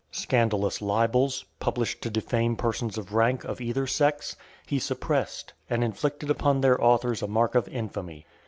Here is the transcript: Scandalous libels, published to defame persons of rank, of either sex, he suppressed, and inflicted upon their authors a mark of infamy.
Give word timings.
Scandalous 0.11 0.81
libels, 0.81 1.45
published 1.59 2.01
to 2.01 2.09
defame 2.09 2.55
persons 2.55 2.97
of 2.97 3.13
rank, 3.13 3.43
of 3.43 3.61
either 3.61 3.85
sex, 3.85 4.35
he 4.65 4.79
suppressed, 4.79 5.53
and 5.69 5.83
inflicted 5.83 6.31
upon 6.31 6.59
their 6.61 6.83
authors 6.83 7.21
a 7.21 7.27
mark 7.27 7.53
of 7.53 7.67
infamy. 7.67 8.25